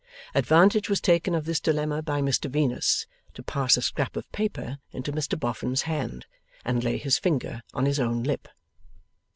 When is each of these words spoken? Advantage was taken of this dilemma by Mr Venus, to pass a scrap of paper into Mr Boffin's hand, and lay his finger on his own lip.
Advantage 0.33 0.89
was 0.89 0.99
taken 0.99 1.35
of 1.35 1.45
this 1.45 1.59
dilemma 1.59 2.01
by 2.01 2.21
Mr 2.21 2.49
Venus, 2.49 3.05
to 3.35 3.43
pass 3.43 3.77
a 3.77 3.83
scrap 3.83 4.15
of 4.15 4.31
paper 4.31 4.79
into 4.91 5.11
Mr 5.11 5.39
Boffin's 5.39 5.83
hand, 5.83 6.25
and 6.65 6.83
lay 6.83 6.97
his 6.97 7.19
finger 7.19 7.61
on 7.75 7.85
his 7.85 7.99
own 7.99 8.23
lip. 8.23 8.47